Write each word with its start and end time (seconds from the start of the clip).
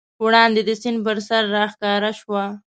وړاندې 0.25 0.61
د 0.65 0.69
سیند 0.81 0.97
پر 1.05 1.17
سر 1.27 1.43
راښکاره 1.55 2.11
شوه. 2.19 2.43